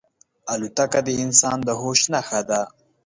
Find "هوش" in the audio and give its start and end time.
1.81-2.01